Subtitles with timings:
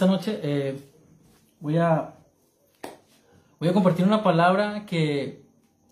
[0.00, 0.80] Esta noche eh,
[1.60, 2.14] voy a
[3.58, 5.44] voy a compartir una palabra que,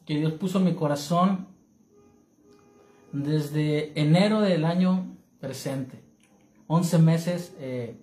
[0.07, 1.47] que Dios puso en mi corazón
[3.13, 6.03] desde enero del año presente.
[6.69, 8.01] 11 meses eh,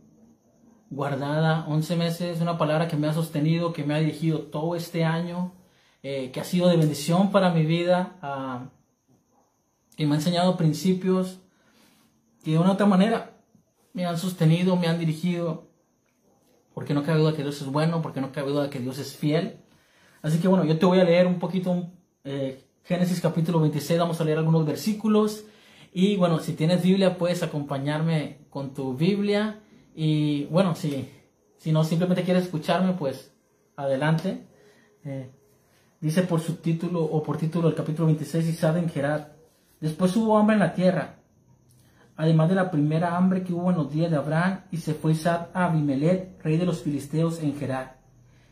[0.92, 5.06] guardada, 11 meses, una palabra que me ha sostenido, que me ha dirigido todo este
[5.06, 5.54] año,
[6.04, 8.70] eh, que ha sido de bendición para mi vida, ah,
[9.98, 11.40] que me ha enseñado principios
[12.44, 13.40] que de una otra manera
[13.94, 15.74] me han sostenido, me han dirigido,
[16.76, 19.16] porque no cabe duda que Dios es bueno, porque no cabe duda que Dios es
[19.16, 19.62] fiel.
[20.22, 21.90] Así que bueno, yo te voy a leer un poquito
[22.26, 25.46] eh, Génesis capítulo 26, vamos a leer algunos versículos.
[25.94, 29.62] Y bueno, si tienes Biblia, puedes acompañarme con tu Biblia.
[29.96, 31.10] Y bueno, si,
[31.58, 33.32] si no simplemente quieres escucharme, pues
[33.78, 34.46] adelante.
[35.06, 35.32] Eh,
[36.02, 39.38] dice por subtítulo o por título el capítulo 26, Isaac en Gerar.
[39.80, 41.20] Después hubo hambre en la tierra
[42.18, 45.14] además de la primera hambre que hubo en los días de Abraham, y se fue
[45.14, 47.98] Isaac a Abimelech, rey de los filisteos, en Gerar.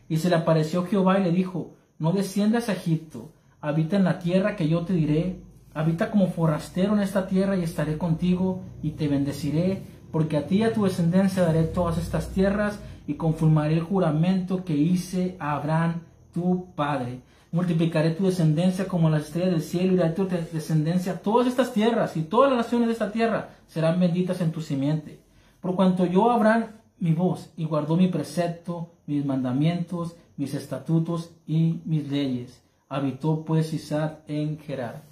[0.08, 4.18] Y se le apareció Jehová y le dijo, no desciendas a Egipto, habita en la
[4.18, 5.40] tierra que yo te diré,
[5.72, 10.58] habita como forastero en esta tierra y estaré contigo y te bendeciré, porque a ti
[10.58, 15.56] y a tu descendencia daré todas estas tierras y conformaré el juramento que hice a
[15.56, 17.22] Abraham, tu padre
[17.54, 22.16] multiplicaré tu descendencia como las estrellas del cielo y daré tu descendencia todas estas tierras
[22.16, 25.20] y todas las naciones de esta tierra serán benditas en tu simiente.
[25.60, 26.66] Por cuanto yo Abraham
[26.98, 32.60] mi voz y guardó mi precepto, mis mandamientos, mis estatutos y mis leyes.
[32.88, 35.02] Habitó pues Isaac en Gerar.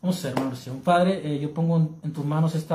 [0.00, 0.82] Vamos a hacer una.
[0.82, 2.74] Padre, eh, yo pongo en, tus manos este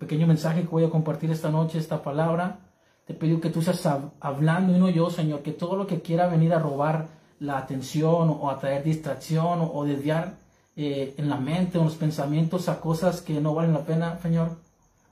[0.00, 2.58] pequeño mensaje que voy a compartir esta noche, esta palabra.
[3.06, 3.88] Te pido que tú seas
[4.18, 8.30] hablando y no yo, Señor, que todo lo que quiera venir a robar la atención
[8.30, 10.36] o atraer distracción o, desviar
[10.76, 14.56] eh, en la mente o los pensamientos a cosas que no valen la pena, Señor.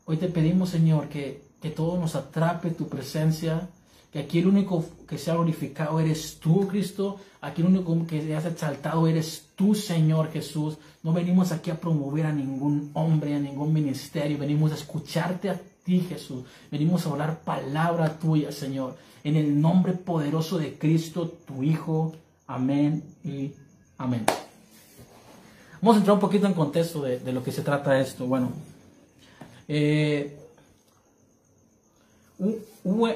[0.05, 3.69] Hoy te pedimos, Señor, que, que todo nos atrape tu presencia,
[4.13, 7.19] que aquí el único que se ha glorificado eres tú, Cristo.
[7.41, 10.79] Aquí el único que se ha exaltado eres tú, Señor Jesús.
[11.03, 14.39] No venimos aquí a promover a ningún hombre, a ningún ministerio.
[14.39, 16.45] Venimos a escucharte a ti, Jesús.
[16.71, 18.97] Venimos a hablar palabra tuya, Señor.
[19.27, 22.15] En el nombre poderoso de Cristo, tu Hijo.
[22.47, 23.51] Amén y
[23.99, 24.25] amén.
[25.83, 28.29] Vamos a entrar un poquito en contexto de, lo que se trata esto.
[28.29, 28.53] Bueno,
[29.67, 30.39] eh,
[32.39, 33.09] hubo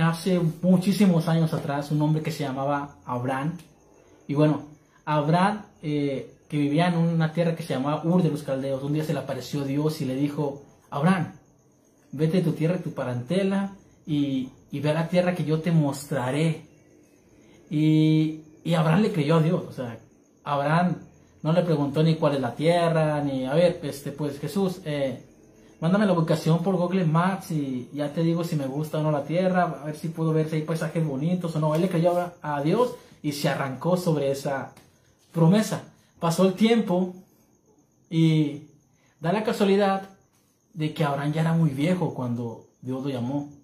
[0.00, 3.58] hace muchísimos años atrás un hombre que se llamaba Abraham.
[4.28, 4.66] Y bueno,
[5.04, 8.92] Abraham, eh, que vivía en una tierra que se llamaba Ur de los Caldeos, un
[8.92, 11.32] día se le apareció Dios y le dijo, Abraham,
[12.12, 13.72] vete de tu tierra, de tu parentela,
[14.06, 16.66] y, y ve la tierra que yo te mostraré.
[17.70, 19.98] Y, y Abraham le creyó a Dios, o sea,
[20.44, 20.96] Abraham
[21.42, 25.24] no le preguntó ni cuál es la tierra, ni, a ver, este, pues Jesús, eh,
[25.80, 29.10] mándame la ubicación por Google Maps y ya te digo si me gusta o no
[29.10, 31.74] la tierra, a ver si puedo ver si hay paisajes bonitos o no.
[31.74, 34.74] Él le creyó a Dios y se arrancó sobre esa
[35.32, 35.84] promesa.
[36.20, 37.14] Pasó el tiempo
[38.10, 38.64] y
[39.20, 40.10] da la casualidad
[40.74, 43.55] de que Abraham ya era muy viejo cuando Dios lo llamó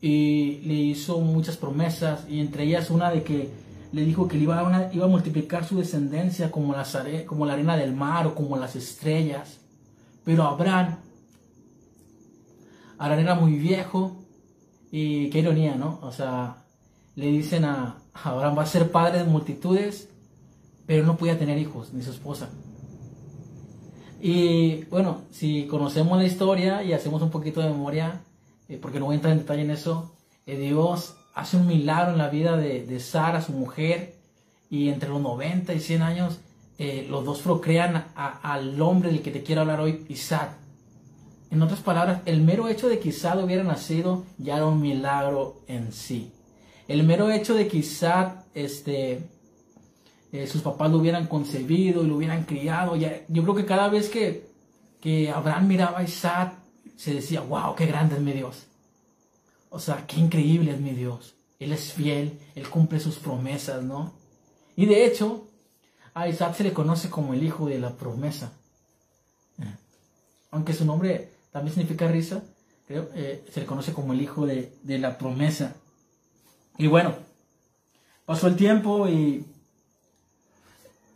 [0.00, 3.50] y le hizo muchas promesas y entre ellas una de que
[3.92, 6.74] le dijo que iba a, iba a multiplicar su descendencia como,
[7.26, 9.58] como la arena del mar o como las estrellas.
[10.24, 10.96] Pero Abraham,
[12.98, 14.24] Abraham era muy viejo
[14.90, 15.98] y qué ironía, ¿no?
[16.02, 16.64] O sea,
[17.16, 20.08] le dicen a Abraham va a ser padre de multitudes,
[20.86, 22.48] pero no podía tener hijos, ni su esposa.
[24.20, 28.20] Y bueno, si conocemos la historia y hacemos un poquito de memoria,
[28.70, 30.14] eh, porque no voy a entrar en detalle en eso,
[30.46, 34.14] eh, Dios hace un milagro en la vida de, Sara, su mujer,
[34.70, 36.38] y entre los 90 y 100 años,
[36.78, 40.52] eh, los dos procrean al hombre del que te quiero hablar hoy, Isaac.
[41.50, 45.62] En otras palabras, el mero hecho de que Isaac hubiera nacido ya era un milagro
[45.66, 46.30] en sí.
[46.86, 49.28] El mero hecho de que Isaac, este,
[50.46, 54.08] sus papás lo hubieran concebido y lo hubieran criado, ya, yo creo que cada vez
[54.08, 54.46] que,
[55.00, 56.59] que Abraham miraba a Isaac,
[57.00, 58.66] se decía, wow, qué grande es mi Dios.
[59.70, 61.34] O sea, qué increíble es mi Dios.
[61.58, 64.12] Él es fiel, Él cumple sus promesas, ¿no?
[64.76, 65.48] Y de hecho,
[66.12, 68.52] a Isaac se le conoce como el hijo de la promesa.
[69.62, 69.74] Eh,
[70.50, 72.42] aunque su nombre también significa risa,
[72.90, 75.76] eh, se le conoce como el hijo de, de la promesa.
[76.76, 77.14] Y bueno,
[78.26, 79.46] pasó el tiempo y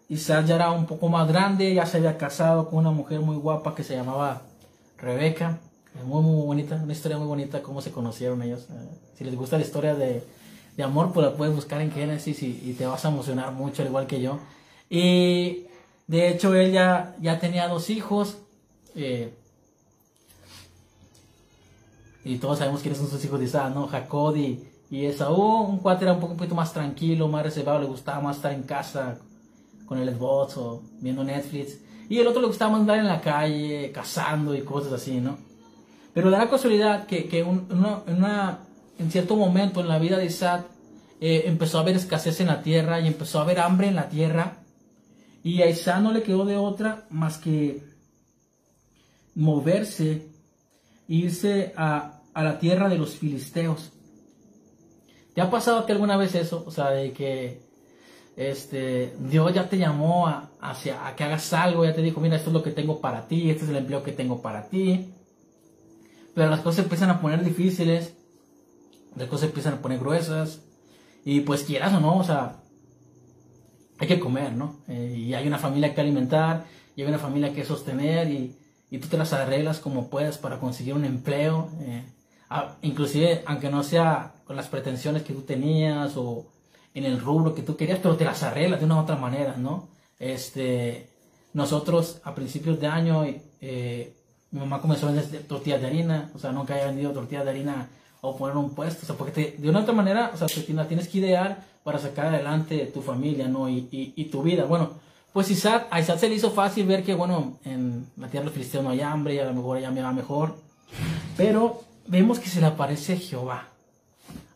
[0.08, 3.36] Isaac ya era un poco más grande, ya se había casado con una mujer muy
[3.36, 4.40] guapa que se llamaba
[4.96, 5.58] Rebeca.
[6.02, 8.66] Muy, muy bonita, una historia muy bonita, cómo se conocieron ellos.
[8.70, 10.24] Eh, si les gusta la historia de,
[10.76, 13.88] de amor, pues la puedes buscar en Génesis y, te vas a emocionar mucho, al
[13.88, 14.38] igual que yo.
[14.90, 15.66] Y
[16.06, 18.38] de hecho, ella ya tenía dos hijos.
[18.96, 19.32] Eh,
[22.24, 23.86] y todos sabemos quiénes son sus hijos de Isaac, ¿no?
[23.86, 28.20] Jacob y, y Esaú, un cuate era un, poquito más tranquilo, más reservado, le gustaba
[28.20, 29.18] más estar en casa
[29.86, 31.78] con el Xbox o viendo Netflix.
[32.08, 35.38] Y el otro le gustaba más andar en la calle, cazando y cosas así, ¿no?
[36.14, 38.60] Pero da la casualidad que, que una,
[38.98, 40.64] en cierto momento en la vida de Isaac
[41.20, 44.08] eh, empezó a haber escasez en la tierra y empezó a haber hambre en la
[44.08, 44.58] tierra.
[45.42, 47.82] Y a Isaac no le quedó de otra más que
[49.34, 50.28] moverse,
[51.08, 53.90] irse a, a la tierra de los filisteos.
[55.34, 56.62] ¿Te ha pasado que alguna vez eso?
[56.64, 57.60] O sea, de que
[58.36, 62.36] este, Dios ya te llamó a, hacia, a que hagas algo, ya te dijo, mira,
[62.36, 65.12] esto es lo que tengo para ti, este es el empleo que tengo para ti.
[66.34, 68.14] Pero las cosas empiezan a poner difíciles,
[69.16, 70.62] las cosas empiezan a poner gruesas,
[71.24, 72.56] y pues quieras o no, o sea,
[73.98, 74.76] hay que comer, ¿no?
[74.88, 76.66] Eh, y hay una familia que alimentar,
[76.96, 78.56] y hay una familia que sostener, y,
[78.90, 81.68] y tú te las arreglas como puedas para conseguir un empleo.
[81.80, 82.04] Eh,
[82.82, 86.46] inclusive, aunque no sea con las pretensiones que tú tenías o
[86.92, 89.56] en el rubro que tú querías, pero te las arreglas de una u otra manera,
[89.56, 89.88] ¿no?
[90.18, 91.08] Este,
[91.52, 93.24] nosotros a principios de año,
[93.60, 94.16] eh,
[94.54, 97.50] mi mamá comenzó a vender tortillas de harina, o sea, nunca había vendido tortillas de
[97.50, 97.88] harina
[98.20, 101.08] o poner un puesto, o sea, porque de una otra manera, o sea, te, tienes
[101.08, 103.68] que idear para sacar adelante tu familia, ¿no?
[103.68, 104.64] Y, y, tu vida.
[104.64, 104.90] Bueno,
[105.32, 108.56] pues Isaac, a Isaac se le hizo fácil ver que, bueno, en la tierra de
[108.56, 110.54] los no hay hambre y a lo mejor allá me va mejor,
[111.36, 113.70] pero vemos que se le aparece Jehová.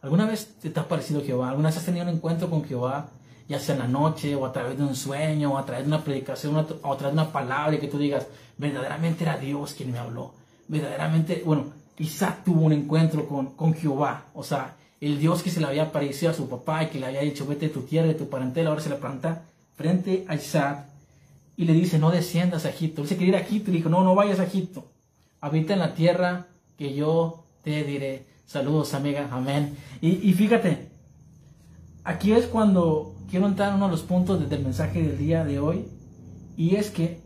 [0.00, 1.50] ¿Alguna vez te ha parecido Jehová?
[1.50, 3.08] ¿Alguna vez has tenido un encuentro con Jehová?
[3.48, 5.88] Ya sea en la noche, o a través de un sueño, o a través de
[5.92, 9.74] una predicación, o a través de una palabra, y que tú digas, verdaderamente era Dios
[9.74, 10.34] quien me habló.
[10.68, 14.26] Verdaderamente, bueno, Isaac tuvo un encuentro con, con Jehová.
[14.34, 17.06] O sea, el Dios que se le había aparecido a su papá y que le
[17.06, 19.44] había dicho, vete de tu tierra, de tu parentela, ahora se le planta
[19.76, 20.86] frente a Isaac
[21.56, 23.02] y le dice, no desciendas a Egipto.
[23.02, 24.86] Él se quería ir a Egipto y dijo, no, no vayas a Egipto.
[25.40, 26.46] Habita en la tierra
[26.76, 28.26] que yo te diré.
[28.46, 29.28] Saludos, amiga.
[29.30, 29.76] Amén.
[30.00, 30.88] Y, fíjate,
[32.04, 35.58] aquí es cuando quiero entrar en uno de los puntos del mensaje del día de
[35.58, 35.84] hoy.
[36.56, 37.20] Y es que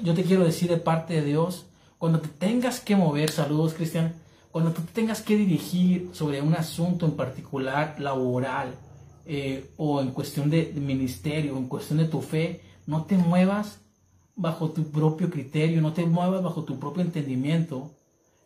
[0.00, 1.66] yo te quiero decir de parte de Dios,
[1.98, 4.14] cuando te tengas que mover, saludos, Cristian,
[4.50, 8.74] cuando tú te tengas que dirigir sobre un asunto en particular laboral
[9.24, 13.80] eh, o en cuestión de, ministerio, en cuestión de tu fe, no te muevas
[14.34, 17.92] bajo tu propio criterio, no te muevas bajo tu propio entendimiento,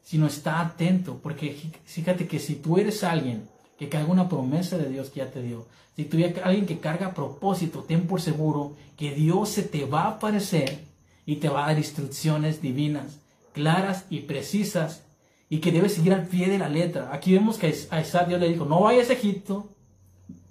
[0.02, 3.48] sino está atento, porque fíjate que si tú eres alguien
[3.78, 5.66] que carga una promesa de Dios que ya te dio,
[5.96, 10.02] si tú eres alguien que carga propósito, ten por seguro que Dios se te va
[10.02, 10.85] a aparecer
[11.26, 13.20] y te va a dar instrucciones divinas,
[13.52, 15.02] claras y precisas,
[15.50, 17.10] y que debes seguir al pie de la letra.
[17.12, 19.68] Aquí vemos que a Isaac Dios le dijo, no vayas a Egipto,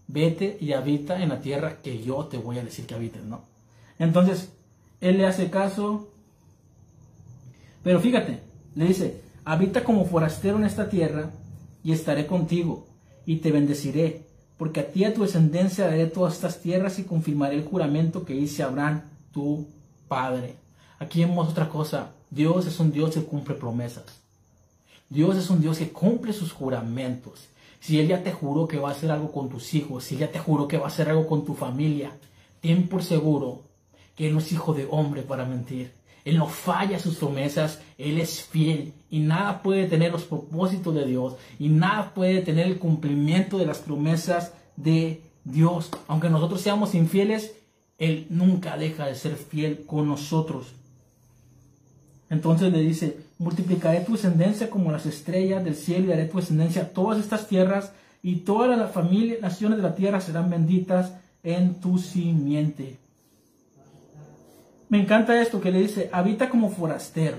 [0.07, 3.45] vete y habita en la tierra que yo te voy a decir que habites, ¿no?
[3.98, 4.51] Entonces,
[5.01, 6.10] él le hace caso,
[7.83, 8.42] pero fíjate,
[8.75, 11.30] le dice, Habita como forastero en esta tierra,
[11.83, 12.88] y estaré contigo,
[13.27, 14.24] y te bendeciré,
[14.58, 18.25] porque a ti y a tu descendencia daré todas estas tierras y confirmaré el juramento
[18.25, 19.67] que hice Abraham, tu
[20.08, 20.55] padre.
[21.00, 22.12] Aquí vemos otra cosa.
[22.30, 24.06] Dios es un Dios que cumple promesas.
[25.10, 27.48] Dios es un Dios que cumple sus juramentos.
[27.80, 30.22] Si Él ya te juró que va a hacer algo con tus hijos, si Él
[30.22, 32.12] ya te juró que va a hacer algo con tu familia,
[32.62, 33.62] ten por seguro
[34.16, 35.92] que Él no es hijo de hombre para mentir.
[36.24, 41.06] Él no falla sus promesas, Él es fiel y nada puede tener los propósitos de
[41.06, 45.92] Dios y nada puede tener el cumplimiento de las promesas de Dios.
[46.08, 47.54] Aunque nosotros seamos infieles,
[48.00, 50.74] Él nunca deja de ser fiel con nosotros.
[52.29, 56.84] Entonces le dice, multiplicaré tu descendencia como las estrellas del cielo y daré tu descendencia
[56.84, 57.91] a todas estas tierras
[58.24, 61.13] y todas las familias, naciones de la tierra serán benditas
[61.44, 62.98] en tu simiente.
[64.89, 67.38] Me encanta esto que le dice, habita como forastero.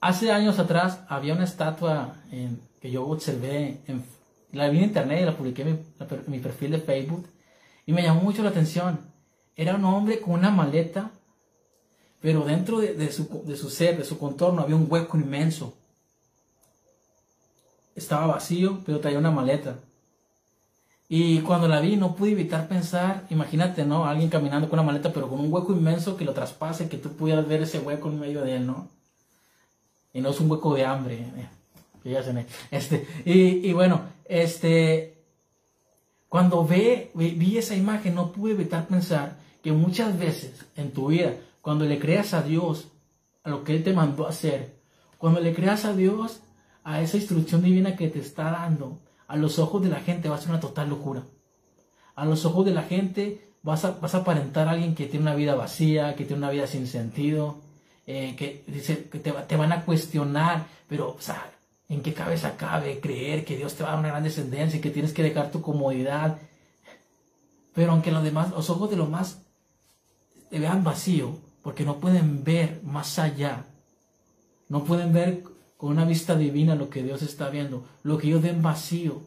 [0.00, 2.14] Hace años atrás había una estatua
[2.80, 4.02] que yo observé, en,
[4.52, 5.84] la vi en internet y la publiqué en
[6.26, 7.28] mi, perfil de Facebook
[7.86, 9.00] y me llamó mucho la atención.
[9.54, 11.10] Era un hombre con una maleta,
[12.20, 15.74] pero dentro de, su, de su ser, de su contorno, había un hueco inmenso.
[17.94, 19.78] Estaba vacío, pero traía una maleta.
[21.08, 24.06] Y cuando la vi no pude evitar pensar, imagínate, ¿no?
[24.06, 27.10] Alguien caminando con una maleta pero con un hueco inmenso que lo traspase, que tú
[27.16, 28.88] pudieras ver ese hueco en medio de él, ¿no?
[30.12, 31.26] Y no es un hueco de hambre,
[32.02, 35.18] que ya se Este, y, y, bueno, este,
[36.28, 41.34] cuando ve, vi esa imagen no pude evitar pensar que muchas veces en tu vida,
[41.60, 42.88] cuando le creas a Dios,
[43.42, 44.80] a lo que Él te mandó a hacer,
[45.18, 46.40] cuando le creas a Dios,
[46.84, 50.36] a esa instrucción divina que te está dando, a los ojos de la gente va
[50.36, 51.22] a ser una total locura.
[52.14, 55.22] A los ojos de la gente vas a, vas a aparentar a alguien que tiene
[55.22, 57.58] una vida vacía, que tiene una vida sin sentido,
[58.06, 61.52] eh, que dice que te, te, van a cuestionar, pero, o sea,
[61.88, 64.80] ¿en qué cabeza cabe creer que Dios te va a dar una gran descendencia y
[64.80, 66.38] que tienes que dejar tu comodidad?
[67.74, 69.42] Pero aunque los demás, los ojos de los más
[70.50, 73.66] te vean vacío, porque no pueden ver más allá,
[74.68, 75.42] no pueden ver
[75.76, 79.22] con una vista divina lo que Dios está viendo, lo que ellos ven vacío.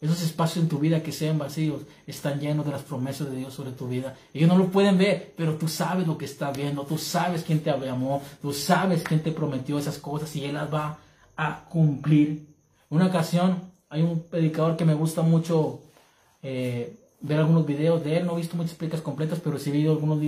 [0.00, 3.54] Esos espacios en tu vida que sean vacíos están llenos de las promesas de Dios
[3.54, 4.16] sobre tu vida.
[4.34, 7.60] Ellos no lo pueden ver, pero tú sabes lo que está viendo, tú sabes quién
[7.60, 10.98] te amó, tú sabes quién te prometió esas cosas y Él las va
[11.36, 12.46] a cumplir.
[12.90, 15.80] Una ocasión hay un predicador que me gusta mucho
[16.42, 19.72] eh, ver algunos videos de él, no he visto muchas películas completas, pero sí he
[19.72, 20.20] leído, algunos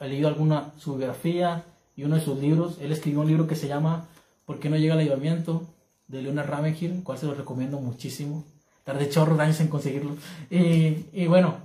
[0.00, 1.64] he leído alguna su biografía
[1.96, 2.78] y uno de sus libros.
[2.80, 4.06] Él escribió un libro que se llama
[4.44, 5.68] ¿Por qué no llega el ayudamiento?
[6.06, 8.44] de Leonard Ravenhill, cual se lo recomiendo muchísimo.
[8.84, 10.16] Tardé chorros de años en conseguirlo.
[10.50, 11.56] Y, y, bueno,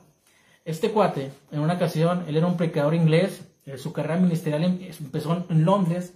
[0.66, 4.80] este cuate, en una ocasión, él era un predicador inglés, eh, su carrera ministerial em,
[5.00, 6.14] empezó en Londres,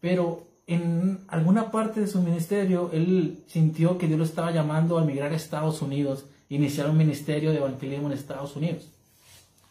[0.00, 5.02] pero en alguna parte de su ministerio él sintió que Dios lo estaba llamando a
[5.02, 8.88] emigrar a Estados Unidos, iniciar un ministerio de evangelismo en Estados Unidos.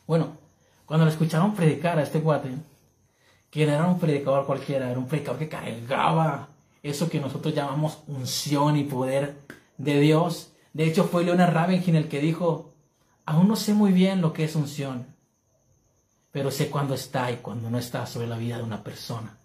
[0.05, 0.37] Bueno,
[0.85, 2.49] cuando lo escucharon predicar a este cuate,
[3.49, 6.49] que era un predicador cualquiera, era un predicador que cargaba
[6.81, 9.35] eso que nosotros llamamos unción y poder
[9.77, 12.71] de Dios, de hecho, fue Leonard Ravenhill el que dijo,
[13.25, 15.05] aún no sé muy bien lo que es unción,
[16.31, 19.37] pero sé cuándo está y cuándo no está sobre la vida de una persona.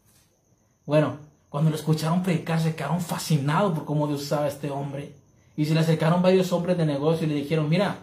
[0.86, 1.18] Bueno,
[1.50, 5.12] cuando lo escucharon predicar, se quedaron fascinados por cómo Dios usaba a este hombre.
[5.54, 7.98] Y se le acercaron varios hombres de negocio y le dijeron, mira,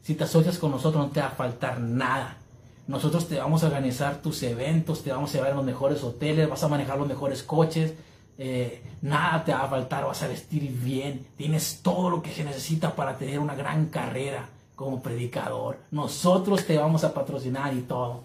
[0.00, 2.38] si te asocias con nosotros no te va a faltar nada.
[2.86, 6.48] Nosotros te vamos a organizar tus eventos, te vamos a llevar a los mejores hoteles,
[6.48, 7.94] vas a manejar los mejores coches,
[8.36, 12.44] eh, nada te va a faltar, vas a vestir bien, tienes todo lo que se
[12.44, 15.78] necesita para tener una gran carrera como predicador.
[15.90, 18.24] Nosotros te vamos a patrocinar y todo.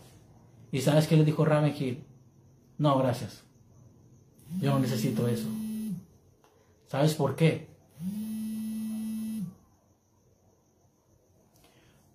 [0.72, 2.04] ¿Y sabes qué le dijo Raven
[2.78, 3.44] No, gracias.
[4.60, 5.48] Yo no necesito eso.
[6.88, 7.70] ¿Sabes por qué?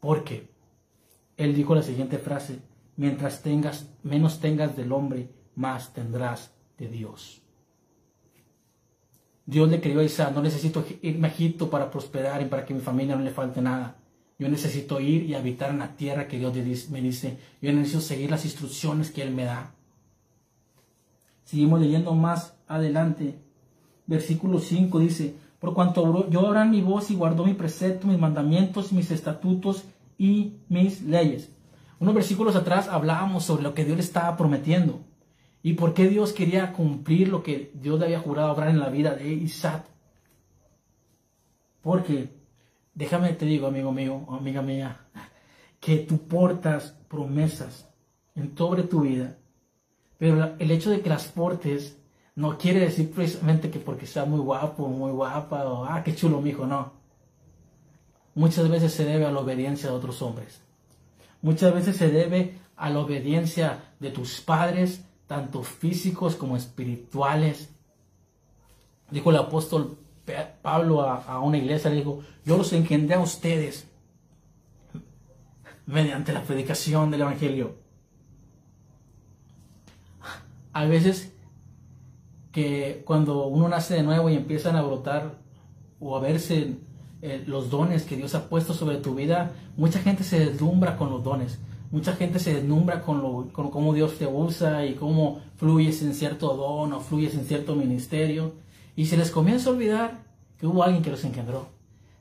[0.01, 0.54] Porque
[1.37, 2.61] él dijo la siguiente frase,
[2.97, 7.43] mientras tengas menos tengas del hombre, más tendrás de Dios.
[9.47, 12.75] Dios le creyó a Isaac, no necesito irme a Egipto para prosperar y para que
[12.75, 13.97] mi familia no le falte nada.
[14.39, 17.37] Yo necesito ir y habitar en la tierra que Dios me dice.
[17.61, 19.75] Yo necesito seguir las instrucciones que Él me da.
[21.45, 23.39] Seguimos leyendo más adelante.
[24.07, 28.93] Versículo 5 dice, por cuanto yo oran mi voz y guardó mi precepto, mis mandamientos,
[28.93, 29.85] mis estatutos
[30.19, 31.51] y mis leyes.
[31.99, 35.01] Unos versículos atrás hablábamos sobre lo que Dios le estaba prometiendo.
[35.63, 38.91] ¿Y por qué Dios quería cumplir lo que Dios le había jurado obrar en la
[38.91, 39.87] vida de Isaac?
[41.81, 42.29] Porque,
[42.95, 45.07] déjame te digo, amigo mío, amiga mía,
[45.81, 47.89] que tú portas promesas
[48.35, 49.39] en sobre tu vida,
[50.19, 51.99] pero el hecho de que las portes
[52.35, 56.41] no quiere decir precisamente que porque sea muy guapo, muy guapa, o ah, qué chulo,
[56.41, 57.04] mi hijo, no.
[58.35, 60.61] Muchas veces se debe a la obediencia de otros hombres.
[61.43, 67.71] Muchas veces se debe a la obediencia de tus padres, tanto físicos como espirituales.
[69.11, 69.99] Dijo el apóstol
[70.63, 73.87] Pablo a, una iglesia, le dijo, yo los engendré a ustedes
[75.87, 77.77] mediante la predicación del Evangelio.
[80.73, 81.33] A veces
[82.53, 85.39] que cuando uno nace de nuevo y empiezan a brotar
[86.01, 86.79] o a verse
[87.27, 91.09] eh, los dones que Dios ha puesto sobre tu vida, mucha gente se deslumbra con
[91.09, 91.59] los dones.
[91.91, 96.13] Mucha gente se deslumbra con, lo, con cómo Dios te usa y cómo fluyes en
[96.13, 98.53] cierto don o fluyes en cierto ministerio.
[98.95, 100.19] Y se les comienza a olvidar
[100.59, 101.69] que hubo alguien que los engendró.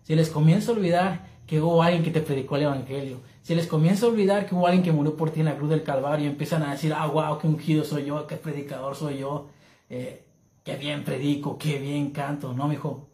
[0.04, 3.18] Se les comienza a olvidar que hubo alguien que te predicó el Evangelio.
[3.42, 5.70] Se les comienza a olvidar que hubo alguien que murió por ti en la cruz
[5.70, 9.18] del Calvario y empiezan a decir, ah, wow, qué ungido soy yo, qué predicador soy
[9.18, 9.48] yo,
[9.90, 10.24] eh,
[10.64, 12.54] qué bien predico, qué bien canto.
[12.54, 13.10] No, hijo,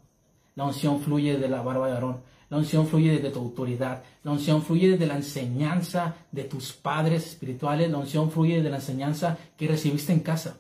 [0.60, 2.18] la unción fluye de la barba de Aarón.
[2.50, 4.04] La unción fluye desde tu autoridad.
[4.24, 7.90] La unción fluye desde la enseñanza de tus padres espirituales.
[7.90, 10.58] La unción fluye desde la enseñanza que recibiste en casa.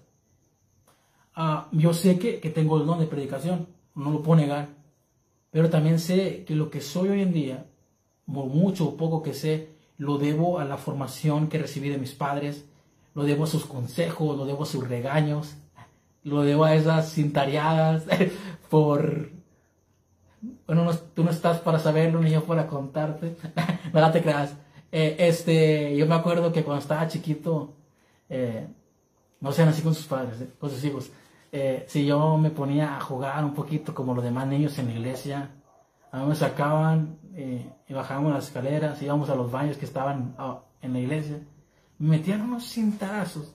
[1.36, 4.70] Ah, yo sé que, tengo el don de predicación, no lo puedo negar.
[5.52, 7.66] Pero también sé que lo que soy hoy en día,
[8.26, 12.64] mucho o poco que sé, lo debo a la formación que recibí de mis padres,
[13.16, 15.56] lo debo a sus consejos, lo debo a sus regaños,
[16.24, 18.06] lo debo a esas cintareadas
[18.70, 19.39] por
[20.66, 23.36] bueno, tú no estás para saberlo ni yo para contarte.
[23.94, 24.56] no te creas.
[24.92, 27.74] Eh, este, yo me acuerdo que cuando estaba chiquito,
[28.30, 28.68] eh,
[29.40, 31.12] no sean así con sus padres, eh, con sus hijos.
[31.88, 35.50] si yo me ponía a jugar un poquito como los demás niños en la iglesia,
[36.12, 37.18] a mí me sacaban
[37.88, 41.40] y bajábamos las escaleras, íbamos a los baños que estaban ah, en la iglesia,
[41.98, 43.54] me metían unos cintazos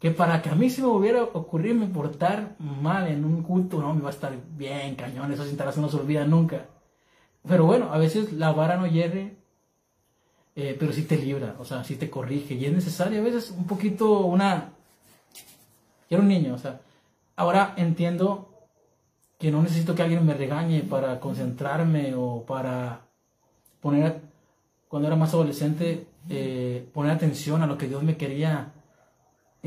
[0.00, 3.94] que para que a mí se me hubiera ocurrido portar mal en un culto, no,
[3.94, 6.66] me va a estar bien, cañón, esas instalaciones no se olvidan nunca.
[7.46, 9.36] Pero bueno, a veces la vara no hierre,
[10.54, 12.54] eh, pero sí te libra, o sea, sí te corrige.
[12.54, 14.72] Y es necesario a veces un poquito una...
[16.10, 16.80] Yo era un niño, o sea,
[17.36, 18.48] ahora entiendo
[19.38, 23.02] que no necesito que alguien me regañe para concentrarme o para
[23.80, 24.20] poner,
[24.88, 28.72] cuando era más adolescente, eh, poner atención a lo que Dios me quería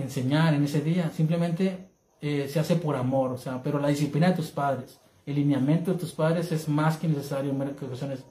[0.01, 1.12] enseñar en ese día.
[1.15, 1.89] Simplemente
[2.22, 5.91] eh, se hace por amor, o sea, pero la disciplina de tus padres, el lineamiento
[5.91, 8.24] de tus padres es más que necesario en ocasiones.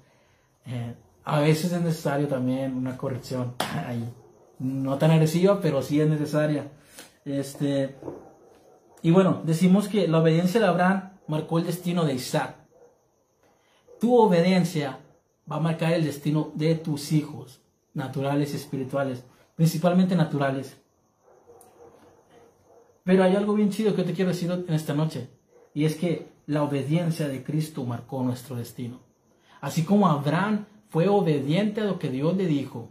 [0.67, 3.55] Eh, a veces es necesario también una corrección
[3.87, 4.05] ahí.
[4.59, 6.71] No tan agresiva, pero sí es necesaria.
[7.25, 7.97] Este,
[9.03, 12.57] y bueno, decimos que la obediencia de Abraham marcó el destino de Isaac.
[14.01, 14.99] Tu obediencia
[15.51, 17.61] va a marcar el destino de tus hijos,
[17.95, 19.25] naturales y espirituales,
[19.57, 20.81] principalmente naturales.
[23.05, 25.29] Pero hay algo bien chido que te quiero decir en esta noche,
[25.75, 29.01] y es que la obediencia de Cristo marcó nuestro destino.
[29.61, 32.89] Así como Abraham fue obediente a lo que Dios le dijo,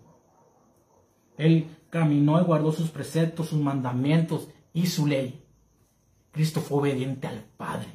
[1.38, 5.44] él caminó y guardó sus preceptos, sus mandamientos y su ley.
[6.32, 7.88] Cristo fue obediente al Padre.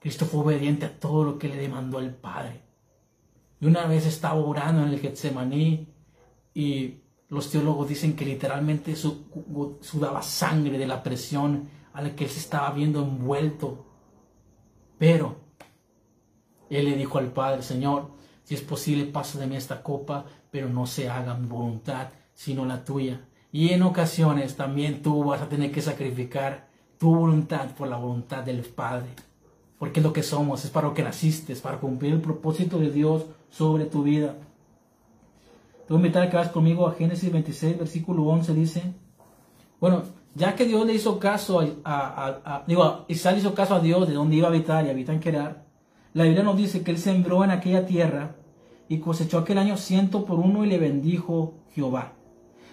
[0.00, 2.62] Cristo fue obediente a todo lo que le demandó el Padre.
[3.60, 5.88] Y una vez estaba orando en el Getsemaní
[6.54, 12.30] y los teólogos dicen que literalmente sudaba sangre de la presión a la que él
[12.30, 13.84] se estaba viendo envuelto.
[14.98, 15.36] Pero
[16.70, 18.10] él le dijo al Padre, Señor,
[18.44, 22.64] si es posible, pasa de mí esta copa, pero no se haga mi voluntad, sino
[22.64, 23.26] la tuya.
[23.52, 28.42] Y en ocasiones también tú vas a tener que sacrificar tu voluntad por la voluntad
[28.42, 29.08] del Padre.
[29.78, 32.78] Porque es lo que somos, es para lo que naciste, es para cumplir el propósito
[32.78, 34.36] de Dios sobre tu vida.
[35.88, 38.82] Te voy a invitar a que vas conmigo a Génesis 26, versículo 11, dice,
[39.80, 40.02] bueno,
[40.34, 44.36] ya que Dios le hizo caso a, digo, Isaac hizo caso a Dios de dónde
[44.36, 45.64] iba a habitar y habita en Kerar,
[46.12, 48.36] la Biblia nos dice que él sembró en aquella tierra
[48.86, 52.12] y cosechó aquel año ciento por uno y le bendijo Jehová.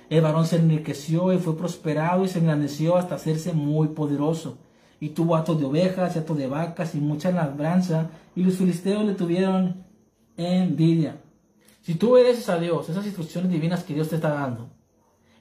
[0.10, 4.58] El varón se enriqueció y fue prosperado y se engrandeció hasta hacerse muy poderoso.
[4.99, 9.06] Y tuvo atos de ovejas y atos de vacas y mucha labranza, y los filisteos
[9.06, 9.86] le tuvieron
[10.36, 11.21] envidia.
[11.86, 14.69] Si tú obedeces a Dios, esas instrucciones divinas que Dios te está dando,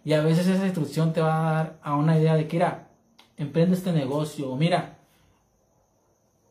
[0.04, 2.88] y a veces esa instrucción te va a dar a una idea de que, mira,
[3.38, 4.98] emprende este negocio, o mira,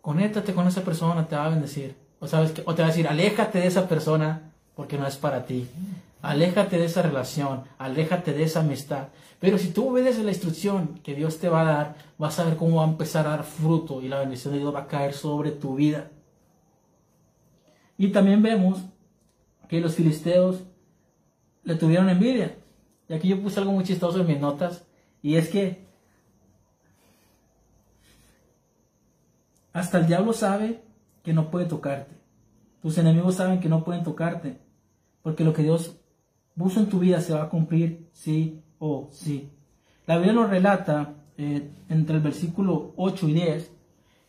[0.02, 1.96] conéctate con esa persona, te va a bendecir.
[2.20, 5.46] O, sabes o te va a decir, aléjate de esa persona porque no es para
[5.46, 5.70] ti.
[6.24, 9.10] Aléjate de esa relación, aléjate de esa amistad.
[9.40, 12.58] Pero si tú obedeces la instrucción que Dios te va a dar, vas a ver
[12.58, 15.14] cómo va a empezar a dar fruto y la bendición de Dios va a caer
[15.14, 16.10] sobre tu vida.
[17.96, 18.80] Y también vemos
[19.68, 20.64] que los filisteos
[21.64, 22.58] le tuvieron envidia.
[23.08, 24.86] Y aquí yo puse algo muy chistoso en mis notas,
[25.22, 25.86] y es que
[29.72, 30.82] hasta el diablo sabe
[31.24, 32.16] que no puede tocarte.
[32.82, 34.58] Tus enemigos saben que no pueden tocarte,
[35.22, 35.96] porque lo que Dios
[36.58, 39.50] puso en tu vida se va a cumplir sí o sí.
[40.06, 43.72] La Biblia nos relata eh, entre el versículo 8 y 10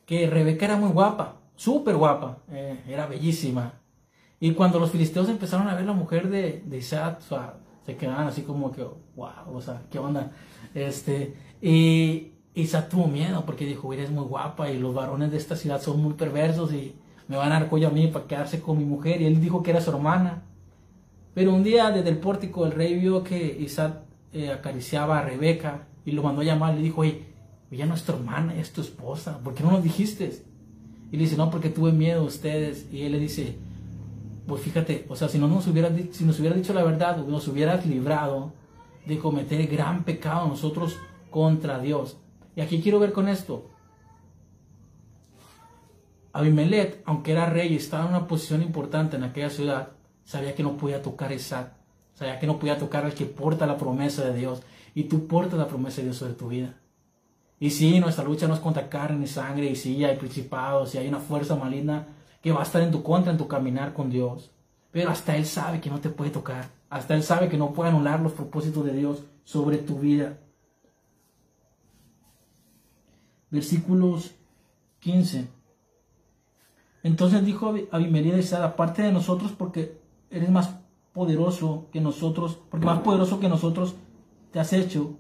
[0.07, 3.81] que Rebeca era muy guapa, súper guapa, eh, era bellísima,
[4.45, 7.21] y cuando los filisteos empezaron a ver la mujer de, de Isaac,
[7.87, 8.83] se quedaban así como que,
[9.17, 10.33] wow, o sea, ¿qué onda?
[10.75, 15.57] Este, y Isaac tuvo miedo porque dijo, eres muy guapa y los varones de esta
[15.57, 16.95] ciudad son muy perversos y
[17.27, 19.23] me van a dar cuello a mí para quedarse con mi mujer.
[19.23, 20.43] Y él dijo que era su hermana.
[21.33, 24.03] Pero un día desde el pórtico el rey vio que Isaac
[24.35, 26.75] eh, acariciaba a Rebeca y lo mandó a llamar.
[26.75, 27.23] Le dijo, oye,
[27.71, 29.39] ya no es tu hermana, es tu esposa.
[29.39, 30.43] ¿Por qué no nos dijiste?
[31.11, 32.87] Y le dice, no, porque tuve miedo a ustedes.
[32.93, 33.57] Y él le dice,
[34.47, 37.49] pues fíjate, o sea, si no nos hubiera, si nos hubiera dicho la verdad, nos
[37.49, 38.53] hubieras librado
[39.07, 40.97] de cometer gran pecado nosotros
[41.31, 42.19] contra Dios.
[42.57, 43.71] Y aquí quiero ver con esto.
[46.33, 49.91] Abimelech, aunque era rey y estaba en una posición importante en aquella ciudad,
[50.25, 51.73] sabía que no podía tocar Isaac.
[52.15, 54.63] Sabía que no podía tocar al que porta la promesa de Dios.
[54.95, 56.77] Y tú portas la promesa de Dios sobre tu vida.
[57.59, 60.99] Y sí, nuestra lucha no es contra carne y sangre, y sí, hay principados, y
[60.99, 62.07] hay una fuerza maligna
[62.45, 64.51] que va a estar en tu contra en tu caminar con Dios.
[64.93, 66.69] Pero hasta Él sabe que no te puede tocar.
[66.91, 70.39] Hasta Él sabe que no puede anular los propósitos de Dios sobre tu vida.
[73.51, 74.35] Versículos
[75.01, 75.49] 15.
[77.03, 80.75] Entonces dijo Abimelech a aparte de nosotros porque eres más
[81.15, 83.95] poderoso que nosotros, porque más poderoso que nosotros
[84.53, 85.15] te has hecho.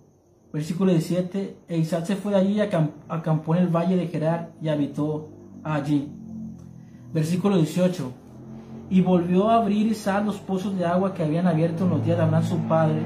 [0.52, 4.68] Versículo 17, e Isaac se fue de allí, acampó en el valle de Gerar y
[4.68, 5.30] habitó
[5.62, 6.12] allí.
[7.14, 8.12] Versículo 18.
[8.90, 12.18] Y volvió a abrir Isaac los pozos de agua que habían abierto en los días
[12.18, 13.00] de Abraham su padre,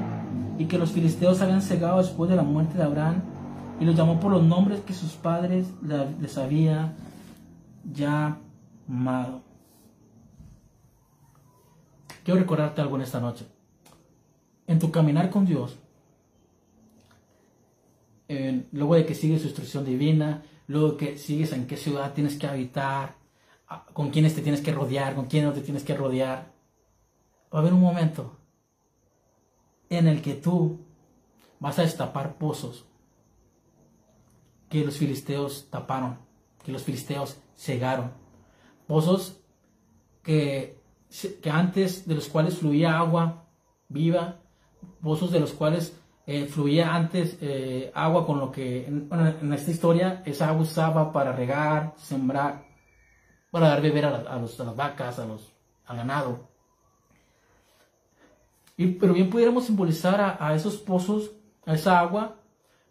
[0.57, 3.21] y que los filisteos habían cegado después de la muerte de Abraham
[3.79, 5.67] y los llamó por los nombres que sus padres
[6.19, 6.95] les había
[7.89, 9.41] llamado.
[12.25, 13.45] Quiero recordarte algo en esta noche.
[14.67, 15.77] En tu caminar con Dios,
[18.73, 22.37] luego de que sigues su instrucción divina, luego de que sigues en qué ciudad tienes
[22.37, 23.15] que habitar,
[23.93, 26.51] con quiénes te tienes que rodear, con quiénes no te tienes que rodear,
[27.53, 28.37] va a haber un momento
[29.89, 30.79] en el que tú
[31.59, 32.85] vas a destapar pozos
[34.69, 36.19] que los filisteos taparon,
[36.63, 38.11] que los filisteos cegaron.
[38.87, 39.41] Pozos
[40.23, 40.79] que,
[41.41, 43.45] que antes de los cuales fluía agua
[43.87, 44.39] viva,
[45.01, 45.95] pozos de los cuales
[46.27, 51.33] eh, fluía antes eh, agua con lo que en, esta historia esa agua usaba para
[51.33, 52.68] regar, sembrar,
[53.51, 55.53] para dar beber a, los, las vacas, a los,
[55.85, 56.49] al ganado.
[58.77, 61.31] Y, pero bien pudiéramos simbolizar a, esos pozos,
[61.65, 62.35] a esa agua,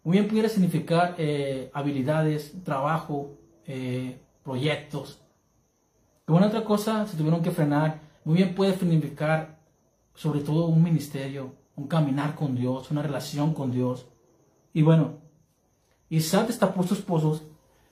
[0.03, 5.21] muy bien pudiera significar eh, habilidades, trabajo, eh, proyectos.
[6.25, 9.59] Pero una otra cosa se tuvieron que frenar, muy bien puede significar
[10.13, 14.05] sobre todo un ministerio, un caminar con Dios, una relación con Dios.
[14.73, 15.13] Y bueno,
[16.09, 17.43] Isaac destapó sus pozos,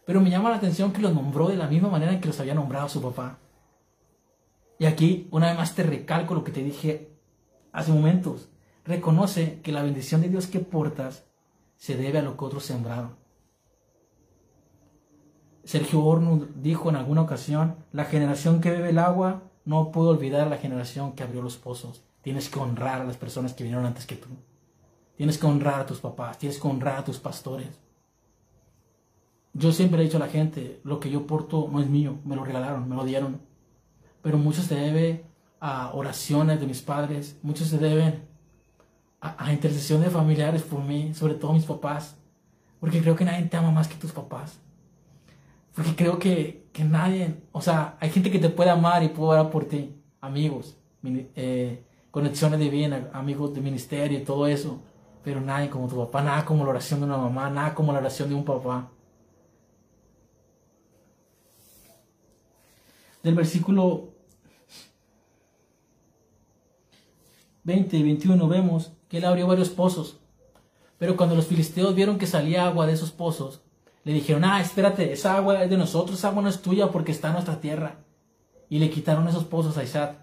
[0.08, 2.40] pero me llama la atención que los nombró de la misma manera en que los
[2.40, 3.40] había nombrado su papá.
[4.80, 7.12] Y aquí, una vez más, te recalco lo que te dije
[7.74, 8.48] hace momentos.
[8.86, 11.26] Reconoce que la bendición de Dios que portas
[11.76, 13.18] se debe a lo que otros sembraron.
[15.66, 20.48] Sergio Horno dijo en alguna ocasión, la generación que bebe el agua no puede olvidar
[20.48, 22.02] la generación que abrió los pozos.
[22.22, 24.30] Tienes que honrar a las personas que vinieron antes que tú.
[25.18, 27.87] Tienes que honrar a tus papás, tienes que honrar a tus pastores.
[29.58, 32.36] Yo siempre he dicho a la gente, lo que yo porto no es mío, me
[32.36, 33.42] lo regalaron, me lo dieron.
[34.22, 35.26] Pero mucho se debe
[35.60, 38.22] a oraciones de mis padres, muchos se deben
[39.20, 42.16] a, intercesión de familiares por mí, sobre todo mis papás,
[42.80, 44.60] porque creo que nadie te ama más que tus papás.
[45.74, 49.40] Porque creo que, que nadie, o sea, hay gente que te puede amar y puede
[49.40, 54.82] orar por ti, amigos, eh, conexiones bien, amigos de ministerio y todo eso,
[55.24, 58.00] pero nadie como tu papá, nada como la oración de una mamá, nada como la
[58.00, 58.92] oración de un papá.
[63.28, 64.14] Del versículo
[67.66, 70.22] 20 y 21 vemos que él abrió varios pozos.
[70.98, 73.64] Pero cuando los filisteos vieron que salía agua de esos pozos,
[74.06, 77.12] le dijeron, ah, espérate, esa agua es de nosotros, esa agua no es tuya porque
[77.12, 78.00] está en nuestra tierra.
[78.70, 80.20] Y le quitaron esos pozos a Isaac.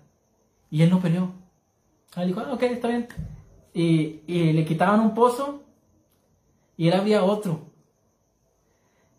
[0.71, 1.31] Y él no peleó.
[2.17, 3.07] Él dijo, ah, ok, está bien.
[3.75, 4.23] Y,
[4.55, 5.62] le quitaban un pozo
[6.79, 7.67] y él había otro.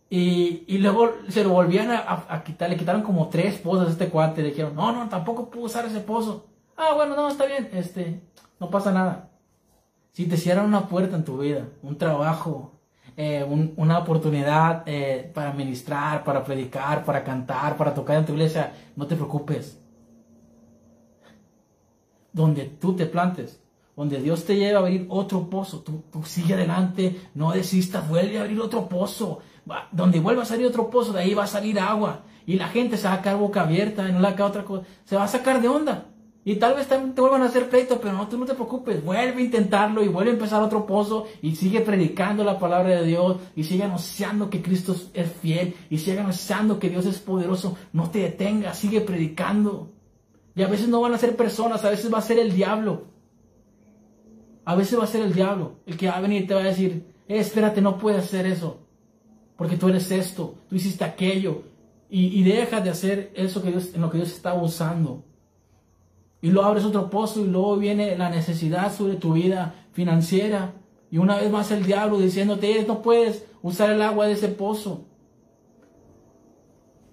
[0.09, 4.41] Y, luego se lo volvían a, quitar, le quitaron como tres pozos a este cuate.
[4.41, 6.45] Le dijeron, no, no, tampoco pudo usar ese pozo.
[6.77, 8.21] Ah, bueno, no, está bien, este,
[8.59, 9.29] no pasa nada.
[10.11, 12.75] Si te cierran una puerta en tu vida, un trabajo,
[13.17, 13.45] eh,
[13.77, 19.07] una oportunidad eh, para ministrar, para predicar, para cantar, para tocar en tu iglesia, no
[19.07, 19.79] te preocupes.
[22.33, 23.61] Donde tú te plantes,
[23.95, 28.41] donde Dios te lleva a abrir otro pozo, tú, sigue adelante, no desistas, vuelve a
[28.41, 29.39] abrir otro pozo.
[29.91, 32.23] Donde vuelva a salir otro pozo, de ahí va a salir agua.
[32.45, 34.85] Y la gente se va a quedar boca abierta, no le va a otra cosa.
[35.05, 36.05] Se va a sacar de onda.
[36.47, 39.03] Y tal vez te vuelvan a hacer pleito, pero no te preocupes.
[39.03, 43.03] Vuelve a intentarlo y vuelve a empezar otro pozo y sigue predicando la palabra de
[43.07, 47.75] Dios y sigue anunciando que Cristo es fiel y sigue anunciando que Dios es poderoso.
[47.93, 49.89] No te detengas, sigue predicando.
[50.55, 53.05] Y a veces no van a ser personas, a veces va a ser el diablo.
[54.65, 56.61] A veces va a ser el diablo el que va a venir y te va
[56.61, 58.84] a decir, eh, espérate, no puedes hacer eso.
[59.57, 61.63] Porque tú eres esto, tú hiciste aquello.
[62.09, 65.23] Y, y deja de hacer eso que Dios, en lo que Dios está usando
[66.45, 70.75] y luego abres otro pozo y luego viene la necesidad sobre tu vida financiera.
[71.09, 75.05] Y una vez más el diablo diciéndote, no puedes usar el agua de ese pozo.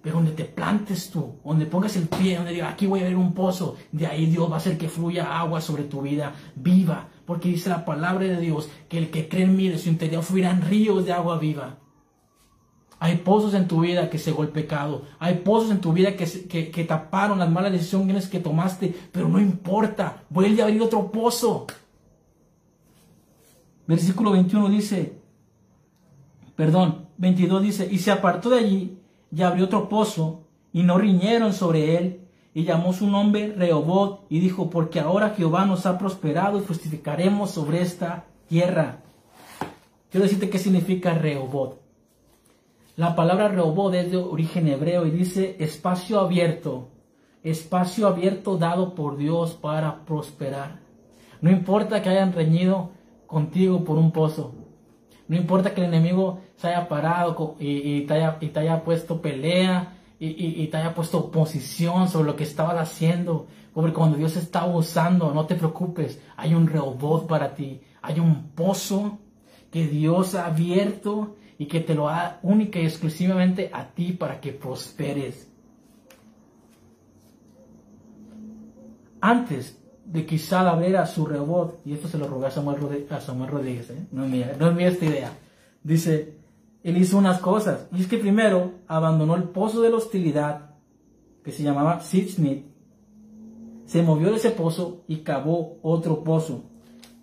[0.03, 3.17] Pero donde te plantes tú, donde pongas el pie, donde digas, aquí voy a abrir
[3.17, 7.07] un pozo, de ahí Dios va a hacer que fluya agua sobre tu vida viva.
[7.25, 10.21] Porque dice la palabra de Dios que el que cree en mí de su interior
[10.21, 11.79] fluirán ríos de agua viva.
[13.03, 15.01] Hay pozos en tu vida que cegó el pecado.
[15.19, 18.95] Hay pozos en tu vida que, que, taparon las malas decisiones que tomaste.
[19.11, 20.23] Pero no importa.
[20.29, 21.67] Vuelve a abrir otro pozo.
[23.87, 25.17] Versículo 21 dice,
[26.55, 28.97] perdón, 22 dice, y se apartó de allí
[29.35, 32.21] y abrió otro pozo y no riñeron sobre él
[32.53, 37.51] y llamó su nombre Rehobot y dijo, porque ahora Jehová nos ha prosperado y justificaremos
[37.51, 39.01] sobre esta tierra.
[40.09, 41.82] Quiero decirte qué significa Rehobot.
[42.95, 46.89] La palabra Rehobod es de origen hebreo y dice espacio abierto,
[47.41, 50.81] espacio abierto dado por Dios para prosperar.
[51.41, 52.91] No importa que hayan reñido
[53.25, 54.53] contigo por un pozo.
[55.27, 60.77] No importa que el enemigo se haya parado y, te, haya, puesto pelea y, te
[60.77, 63.47] haya puesto oposición sobre lo que estabas haciendo.
[63.73, 68.51] Porque cuando Dios está usando, no te preocupes, hay un robot para ti, hay un
[68.51, 69.17] pozo
[69.71, 74.39] que Dios ha abierto y que te lo da única y exclusivamente a ti para
[74.39, 75.49] que prosperes.
[79.21, 83.89] Antes de que Sal abriera su robot, y esto se lo robé a Samuel Rodríguez,
[83.89, 84.07] ¿eh?
[84.11, 85.31] no, es mía, no es esta idea,
[85.81, 86.35] dice,
[86.83, 90.71] él hizo unas cosas, y es que primero abandonó el pozo de la hostilidad,
[91.43, 92.65] que se llamaba Sitchnit,
[93.85, 96.63] se movió de ese pozo y cavó otro pozo.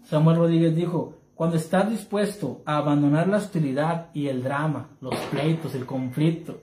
[0.05, 5.74] Samuel Rodríguez dijo, cuando estás dispuesto a abandonar la hostilidad y el drama, los pleitos,
[5.74, 6.61] el conflicto,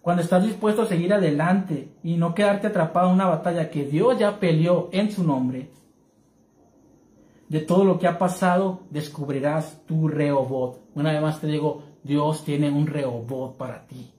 [0.00, 4.18] cuando estás dispuesto a seguir adelante y no quedarte atrapado en una batalla que Dios
[4.18, 5.68] ya peleó en su nombre,
[7.50, 10.80] de todo lo que ha pasado descubrirás tu Rehobot.
[10.94, 14.10] Una vez más te digo, Dios tiene un Rehobot para ti.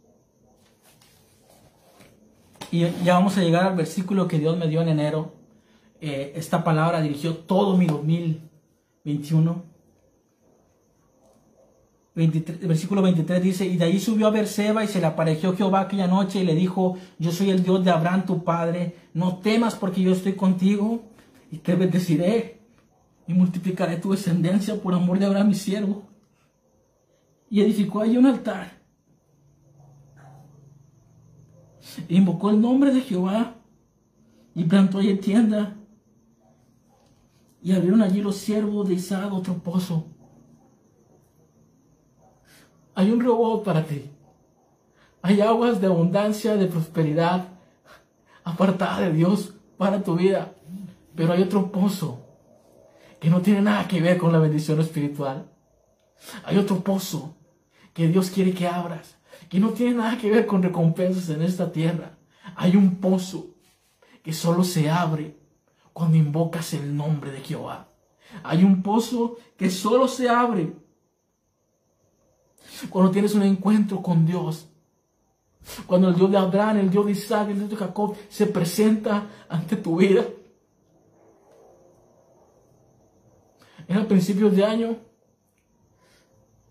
[2.69, 5.33] Y ya vamos a llegar al versículo que Dios me dio en enero.
[5.99, 7.87] Eh, esta palabra dirigió todo mi
[9.03, 9.71] 2021
[12.13, 16.07] versículo 23 dice, y de ahí subió a Berseba y se le apareció Jehová aquella
[16.07, 20.01] noche y le dijo, yo soy el Dios de Abraham tu padre, no temas porque
[20.01, 21.03] yo estoy contigo
[21.51, 22.59] y te bendeciré
[23.27, 26.03] y multiplicaré tu descendencia por amor de Abraham mi siervo.
[27.49, 28.79] Y edificó allí un altar.
[32.07, 33.55] E invocó el nombre de Jehová
[34.55, 35.75] y plantó allí tienda.
[37.61, 40.05] Y abrieron allí los siervos de Isaac otro pozo
[42.95, 44.09] hay un robot para ti.
[45.21, 47.47] Hay aguas de abundancia, de prosperidad,
[48.43, 50.53] apartada de Dios para tu vida.
[51.15, 52.19] Pero hay otro pozo
[53.19, 55.49] que no tiene nada que ver con la bendición espiritual.
[56.43, 57.35] Hay otro pozo
[57.93, 59.17] que Dios quiere que abras,
[59.49, 62.17] que no tiene nada que ver con recompensas en esta tierra.
[62.55, 63.55] Hay un pozo
[64.23, 65.37] que solo se abre
[65.93, 67.89] cuando invocas el nombre de Jehová.
[68.43, 70.73] Hay un pozo que solo se abre
[72.89, 74.67] cuando tienes un encuentro con Dios.
[75.85, 79.27] Cuando el Dios de Abraham, el Dios de Isaac, el Dios de Jacob se presenta
[79.47, 80.25] ante tu vida.
[83.87, 84.97] En el principios de año,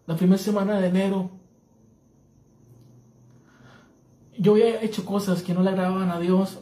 [0.06, 1.30] la primera semana de enero,
[4.38, 6.60] yo había hecho cosas que no le agradaban a Dios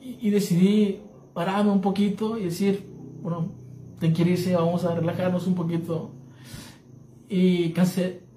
[0.00, 1.02] y, decidí
[1.36, 2.88] pararme un poquito y decir,
[3.20, 3.52] bueno,
[4.00, 6.12] te quieres vamos a relajarnos un poquito
[7.28, 7.74] y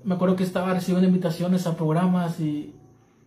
[0.03, 2.75] me acuerdo que estaba recibiendo invitaciones a programas y,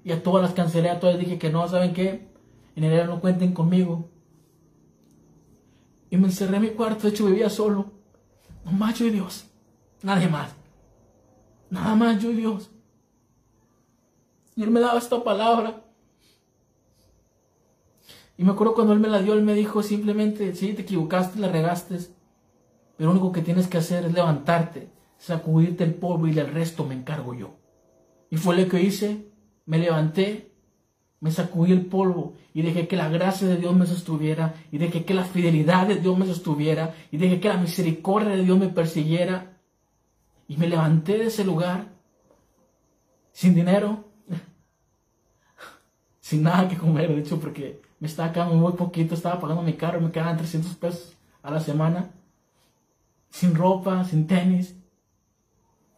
[0.05, 2.29] y a todas las cancelé, a todas dije que no, ¿saben qué?
[2.77, 4.11] En enero no cuenten conmigo.
[6.11, 7.93] Y me encerré en mi cuarto, de hecho vivía solo.
[8.67, 9.47] Nomás yo y Dios.
[10.03, 10.55] Nadie más.
[11.71, 12.71] Nada más yo y Dios.
[14.55, 15.83] Y Él me daba esta palabra.
[18.43, 21.39] Y me acuerdo cuando Él me la dio, Él me dijo simplemente, sí, te equivocaste,
[21.39, 21.97] la regaste.
[22.97, 26.85] Pero lo único que tienes que hacer es levantarte sacudirte el polvo y del resto
[26.85, 27.55] me encargo yo.
[28.31, 29.29] Y fue lo que hice,
[29.67, 30.51] me levanté,
[31.21, 35.05] me sacudí el polvo y dejé que la gracia de Dios me sostuviera y dejé
[35.05, 38.71] que la fidelidad de Dios me sostuviera y dejé que la misericordia de Dios me
[38.71, 39.57] persiguiera.
[40.49, 41.93] Y me levanté de ese lugar
[43.31, 44.09] sin dinero,
[46.21, 49.75] sin nada que comer, de hecho, porque me estaba quedando muy poquito, estaba pagando mi
[49.75, 52.11] carro, me quedaban 300 pesos a la semana,
[53.31, 54.75] sin ropa, sin tenis,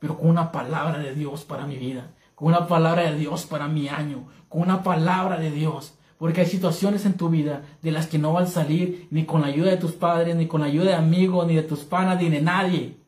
[0.01, 3.69] pero con una palabra de Dios para mi vida, con una palabra de Dios para
[3.69, 5.95] mi año, con una palabra de Dios.
[6.19, 9.41] Porque hay situaciones en tu vida de las que no van a salir ni con
[9.41, 12.21] la ayuda de tus padres, ni con la ayuda de amigos, ni de tus panas,
[12.21, 12.99] ni de nadie.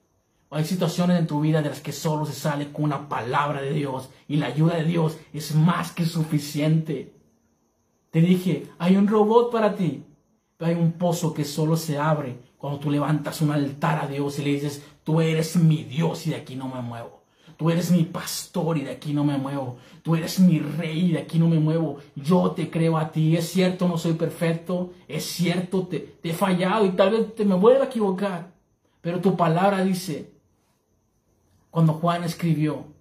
[0.48, 3.74] Hay situaciones en tu vida de las que solo se sale con una palabra de
[3.74, 7.15] Dios y la ayuda de Dios es más que suficiente.
[8.16, 10.02] Te dije, hay un robot para ti,
[10.60, 14.42] hay un pozo que solo se abre cuando tú levantas un altar a Dios y
[14.42, 17.24] le dices, tú eres mi Dios y de aquí no me muevo.
[17.58, 19.76] Tú eres mi pastor y de aquí no me muevo.
[20.02, 21.98] Tú eres mi rey y de aquí no me muevo.
[22.14, 23.36] Yo te creo a ti.
[23.36, 24.94] Es cierto, no soy perfecto.
[25.08, 28.50] Es cierto, te, te he fallado y tal vez te me vuelva a equivocar.
[29.02, 30.32] Pero tu palabra dice,
[31.70, 32.95] cuando Juan escribió,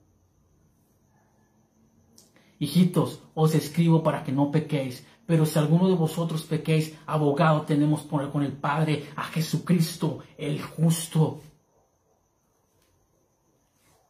[2.59, 5.05] hijitos, os escribo para que no pequéis.
[5.25, 10.61] Pero si alguno de vosotros pequéis, abogado tenemos por con el Padre a Jesucristo, el
[10.61, 11.41] justo.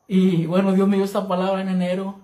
[0.08, 2.20] Y bueno, Dios me dio esta palabra en enero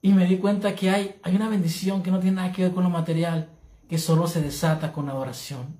[0.00, 2.72] y me di cuenta que hay, hay una bendición que no tiene nada que ver
[2.72, 3.50] con lo material,
[3.88, 5.78] que solo se desata con adoración.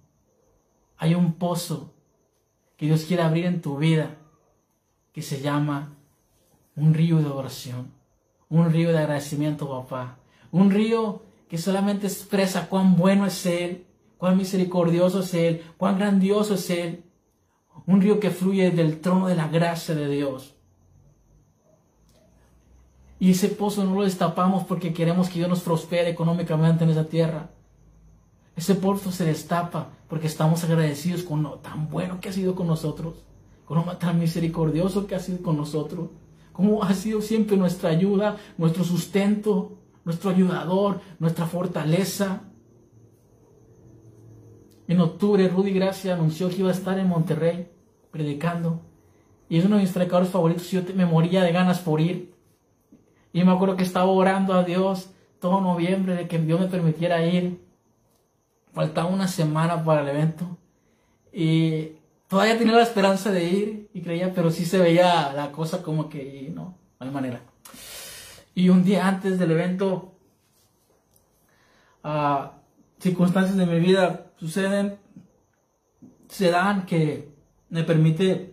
[0.98, 1.94] hay un pozo
[2.76, 4.16] que Dios quiere abrir en tu vida
[5.12, 5.96] que se llama
[6.74, 7.92] un río de oración,
[8.48, 10.18] un río de agradecimiento, papá,
[10.52, 13.86] un río que solamente expresa cuán bueno es Él,
[14.18, 17.04] cuán misericordioso es Él, cuán grandioso es Él,
[17.86, 20.54] un río que fluye del trono de la gracia de Dios.
[23.18, 27.06] Y ese pozo no lo destapamos porque queremos que Dios nos prospere económicamente en esa
[27.06, 27.50] tierra.
[28.56, 32.66] Ese pozo se destapa porque estamos agradecidos con lo tan bueno que ha sido con
[32.66, 33.24] nosotros,
[33.64, 36.10] con lo tan misericordioso que ha sido con nosotros,
[36.56, 42.44] como ha sido siempre nuestra ayuda, nuestro sustento, nuestro ayudador, nuestra fortaleza.
[44.88, 47.68] En octubre, Rudy Gracia anunció que iba a estar en Monterrey
[48.10, 48.80] predicando.
[49.50, 50.70] Y es uno de mis predicadores favoritos.
[50.70, 52.32] Yo me moría de ganas por ir.
[53.34, 57.22] Y me acuerdo que estaba orando a Dios todo noviembre de que Dios me permitiera
[57.26, 57.60] ir.
[58.72, 60.56] Faltaba una semana para el evento.
[61.34, 61.98] Y
[62.36, 66.10] todavía tenía la esperanza de ir y creía, pero sí se veía la cosa como
[66.10, 67.40] que no, no hay manera.
[68.54, 70.12] Y un día antes del evento,
[72.04, 72.48] uh,
[73.00, 74.98] circunstancias de mi vida suceden,
[76.28, 77.30] se dan que
[77.70, 78.52] me permite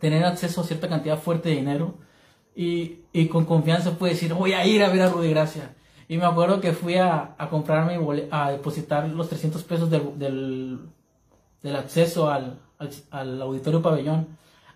[0.00, 1.98] tener acceso a cierta cantidad fuerte de dinero
[2.56, 5.76] y, y con confianza puedo decir, voy a ir a ver a Rudy Gracia.
[6.08, 8.00] Y me acuerdo que fui a, a comprarme,
[8.32, 10.80] a depositar los 300 pesos del, del,
[11.64, 14.28] del acceso al, al, al, auditorio pabellón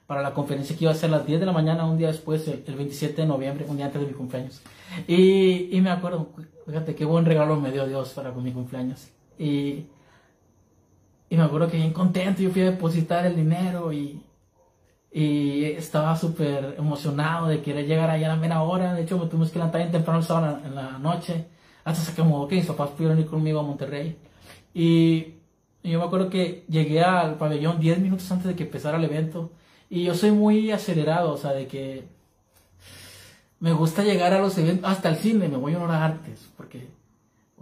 [0.07, 2.09] para la conferencia que iba a ser a las 10 de la mañana, un día
[2.09, 4.63] después, el, el 27 de noviembre, un día antes de mi cumpleaños.
[5.07, 6.31] Y, y me acuerdo,
[6.67, 9.09] fíjate qué buen regalo me dio Dios para mi cumpleaños.
[9.39, 9.85] Y,
[11.29, 14.23] y me acuerdo que bien contento, yo fui a depositar el dinero y,
[15.13, 18.95] y estaba súper emocionado de querer llegar ahí a la mera hora.
[18.95, 21.45] De hecho, me tuvimos que levantar bien temprano el sábado en la noche.
[21.85, 24.17] Hasta se acomodó que mis papás pudieron ir conmigo a Monterrey.
[24.73, 25.38] Y
[25.83, 29.51] yo me acuerdo que llegué al pabellón 10 minutos antes de que empezara el evento.
[29.91, 32.05] Y yo soy muy acelerado, o sea, de que
[33.61, 36.89] me gusta llegar a los eventos, hasta el cine, me voy a horas antes, porque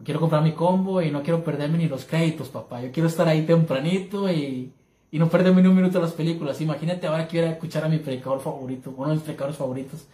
[0.04, 2.82] quiero comprar mi combo y no quiero perderme ni los créditos, papá.
[2.82, 4.72] Yo quiero estar ahí tempranito y,
[5.10, 6.60] y no perderme ni un minuto de las películas.
[6.60, 10.06] Imagínate ahora quiero escuchar a mi predicador favorito, uno de mis predicadores favoritos.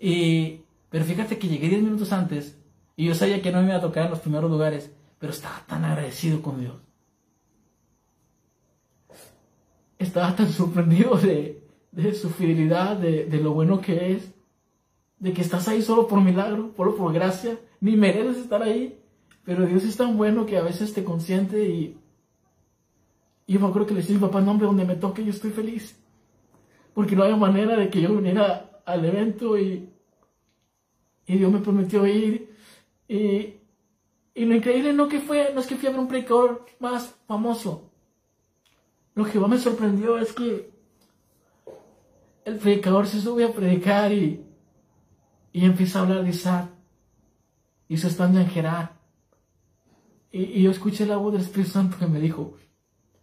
[0.00, 0.60] Y,
[0.90, 2.58] pero fíjate que llegué 10 minutos antes
[2.96, 5.62] y yo sabía que no me iba a tocar en los primeros lugares, pero estaba
[5.66, 6.74] tan agradecido con Dios.
[10.02, 11.62] Estaba tan sorprendido de,
[11.92, 14.32] de su fidelidad, de, de lo bueno que es,
[15.20, 18.98] de que estás ahí solo por milagro, solo por gracia, ni mereces estar ahí,
[19.44, 21.96] pero Dios es tan bueno que a veces te consiente y,
[23.46, 25.30] y yo me acuerdo que le decía mi papá, no hombre, donde me toque yo
[25.30, 25.96] estoy feliz.
[26.94, 29.88] Porque no había manera de que yo viniera al evento y,
[31.26, 32.54] y Dios me prometió ir.
[33.08, 33.54] Y,
[34.34, 37.14] y lo increíble no, que fue, no es que fui a ver un predicador más
[37.26, 37.91] famoso.
[39.14, 40.70] Lo que más me sorprendió es que
[42.44, 44.44] el predicador se sube a predicar y,
[45.52, 46.70] y empieza a hablar de Isaac.
[47.88, 49.02] Y se están en Gerar.
[50.32, 52.54] Y, yo escuché la voz del Espíritu Santo que me dijo,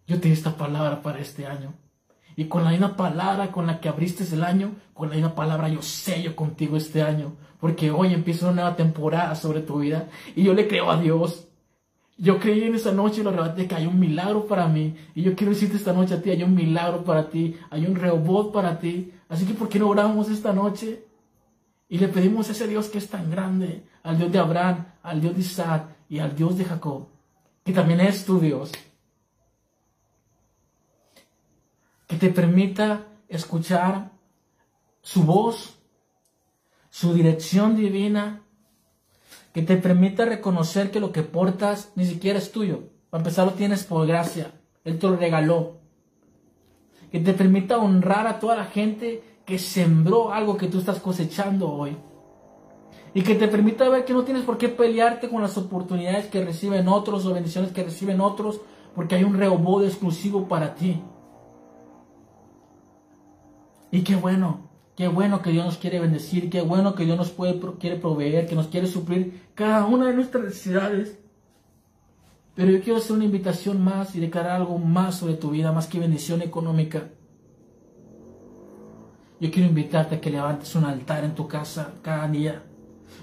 [0.05, 1.73] yo te esta palabra para este año.
[2.35, 5.67] Y con la misma palabra con la que abriste el año, con la misma palabra
[5.67, 7.35] yo sello contigo este año.
[7.59, 10.07] Porque hoy empieza una nueva temporada sobre tu vida.
[10.35, 11.48] Y yo le creo a Dios.
[12.21, 14.95] Yo creí en esa noche lo arrebaté que hay un milagro para mí.
[15.15, 17.55] Y yo quiero decirte esta noche a ti, hay un milagro para ti.
[17.69, 19.13] Hay un reobot para ti.
[19.29, 21.05] Así que ¿por qué no oramos esta noche?
[21.87, 25.21] Y le pedimos a ese Dios que es tan grande, al Dios de Abraham, al
[25.21, 27.07] Dios de Isaac y al Dios de Jacob,
[27.63, 28.71] que también es tu Dios,
[32.05, 34.11] que te permita escuchar
[35.01, 35.79] su voz,
[36.91, 38.43] su dirección divina,
[39.53, 42.89] que te permita reconocer que lo que portas ni siquiera es tuyo.
[43.09, 44.51] Para empezar lo tienes por gracia,
[44.83, 45.77] Él te lo regaló.
[47.11, 51.71] Que te permita honrar a toda la gente que sembró algo que tú estás cosechando
[51.71, 51.97] hoy.
[53.15, 56.45] Y que te permita ver que no tienes por qué pelearte con las oportunidades que
[56.45, 58.61] reciben otros o bendiciones que reciben otros,
[58.93, 61.01] porque hay un reobodo exclusivo para ti.
[63.91, 64.68] Y qué bueno,
[64.99, 68.47] qué bueno que Dios nos quiere bendecir, qué bueno que Dios nos puede, quiere proveer,
[68.47, 71.17] que nos quiere suplir cada una de nuestras necesidades.
[72.53, 75.87] Pero yo quiero hacer una invitación más y declarar algo más sobre tu vida, más
[75.87, 77.07] que bendición económica.
[79.39, 82.61] Yo quiero invitarte a que levantes un altar en tu casa cada día.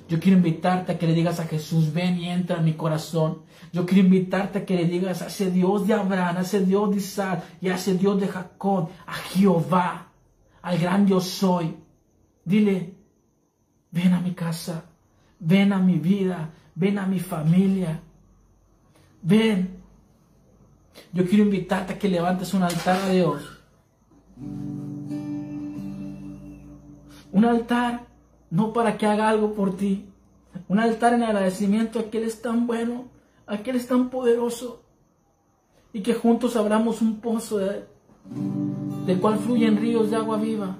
[0.08, 3.42] Yo quiero invitarte a que le digas a Jesús, ven y entra en mi corazón.
[3.74, 6.88] Yo quiero invitarte a que le digas a ese Dios de Abraham, a ese Dios
[6.88, 10.06] de Isaac y a ese Dios de Jacob, a Jehová,
[10.66, 11.76] al gran Dios soy.
[12.44, 12.92] Dile,
[13.92, 14.84] ven a mi casa,
[15.38, 18.00] ven a mi vida, ven a mi familia.
[19.22, 19.76] Ven,
[21.12, 23.62] Yo quiero invitarte a que levantes un altar a Dios.
[27.32, 28.06] Un altar
[28.50, 30.08] no para que haga algo por ti.
[30.66, 33.04] Un altar en agradecimiento a que Él es tan bueno,
[33.46, 34.82] a que Él es tan poderoso.
[35.92, 37.58] Y que juntos abramos un pozo
[39.07, 40.76] del cual fluyen ríos de agua viva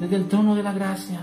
[0.00, 1.20] desde el trono de la gracia.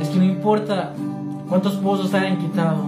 [0.00, 0.94] Es que no importa
[1.48, 2.84] cuántos pozos te hayan quitado.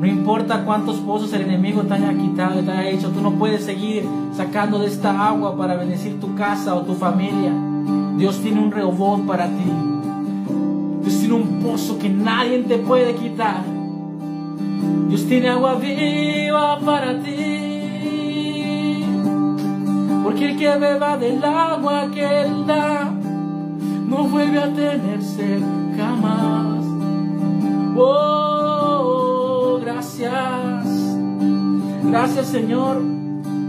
[0.00, 3.32] No importa cuántos pozos el enemigo te haya quitado y te haya dicho, tú no
[3.32, 4.04] puedes seguir
[4.34, 7.52] sacando de esta agua para bendecir tu casa o tu familia.
[8.18, 9.72] Dios tiene un rehobot para ti.
[11.02, 13.62] Dios tiene un pozo que nadie te puede quitar.
[15.08, 19.02] Dios tiene agua viva para ti.
[20.22, 23.14] Porque el que beba del agua que Él da,
[24.06, 25.60] no vuelve a tenerse
[25.96, 26.84] jamás.
[27.96, 30.86] Oh, gracias.
[32.04, 33.02] Gracias Señor,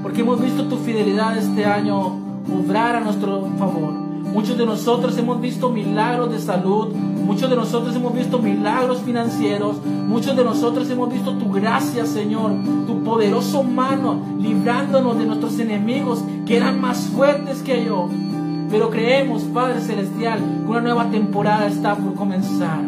[0.04, 2.16] porque hemos visto tu fidelidad este año
[2.54, 3.92] obrar a nuestro favor.
[3.92, 6.94] Muchos de nosotros hemos visto milagros de salud,
[7.28, 9.76] Muchos de nosotros hemos visto milagros financieros.
[9.86, 12.54] Muchos de nosotros hemos visto tu gracia, Señor.
[12.88, 18.08] Tu poderoso mano librándonos de nuestros enemigos que eran más fuertes que yo.
[18.70, 22.82] Pero creemos, Padre Celestial, que una nueva temporada está por comenzar.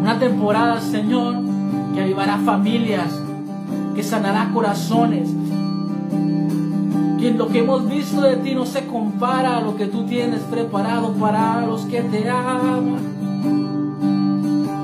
[0.00, 1.36] Una temporada, Señor,
[1.94, 3.18] que avivará familias,
[3.94, 5.30] que sanará corazones,
[7.18, 10.40] que lo que hemos visto de ti no se compara a lo que tú tienes
[10.42, 13.16] preparado para los que te aman.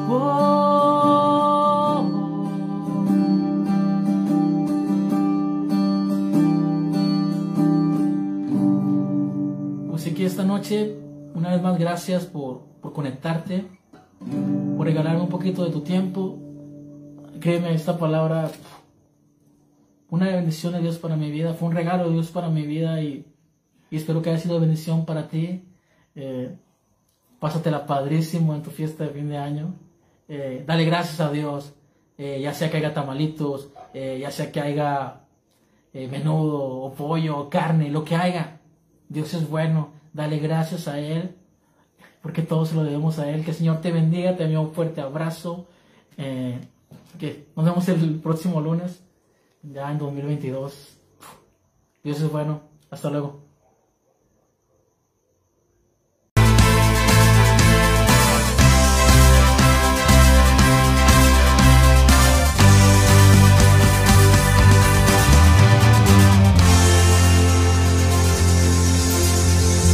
[0.08, 0.71] Oh.
[10.62, 10.96] Noche,
[11.34, 13.64] una vez más, gracias por, por conectarte,
[14.76, 16.38] por regalarme un poquito de tu tiempo.
[17.40, 18.48] Créeme, esta palabra
[20.08, 23.02] una bendición de Dios para mi vida, fue un regalo de Dios para mi vida
[23.02, 23.26] y,
[23.90, 25.64] espero que haya sido bendición para ti.
[26.14, 26.54] Eh,
[27.40, 29.74] pásatela padrísimo en tu fiesta de fin de año.
[30.28, 31.74] Eh, dale gracias a Dios,
[32.16, 35.22] eh, ya sea que haya tamalitos, eh, ya sea que haya
[35.92, 38.60] menudo o pollo o carne, lo que haya.
[39.08, 41.34] Dios es bueno, dale gracias a Él,
[42.22, 43.44] porque todos lo debemos a Él.
[43.44, 45.68] Que el Señor te bendiga, te envío un fuerte abrazo.
[46.16, 49.02] que nos vemos el próximo lunes
[49.62, 50.98] ya en 2022.
[52.02, 52.62] Dios es bueno.
[52.90, 53.41] Hasta luego.